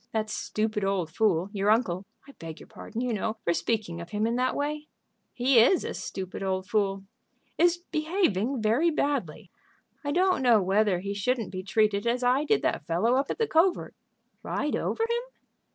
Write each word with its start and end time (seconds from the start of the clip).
That 0.13 0.31
stupid 0.31 0.83
old 0.83 1.11
fool, 1.11 1.49
your 1.53 1.69
uncle 1.69 2.07
I 2.27 2.31
beg 2.31 2.59
your 2.59 2.65
pardon, 2.65 3.01
you 3.01 3.13
know, 3.13 3.37
for 3.43 3.53
speaking 3.53 4.01
of 4.01 4.09
him 4.09 4.25
in 4.25 4.35
that 4.37 4.55
way" 4.55 4.87
"He 5.31 5.59
is 5.59 5.83
a 5.83 5.93
stupid 5.93 6.41
old 6.41 6.67
fool." 6.67 7.03
"Is 7.59 7.77
behaving 7.77 8.63
very 8.63 8.89
badly. 8.89 9.51
I 10.03 10.11
don't 10.11 10.41
know 10.41 10.59
whether 10.59 11.01
he 11.01 11.13
shouldn't 11.13 11.51
be 11.51 11.61
treated 11.61 12.07
as 12.07 12.23
I 12.23 12.45
did 12.45 12.63
that 12.63 12.87
fellow 12.87 13.13
up 13.13 13.29
at 13.29 13.37
the 13.37 13.45
covert." 13.45 13.93
"Ride 14.41 14.75
over 14.75 15.03
him?" 15.03 15.23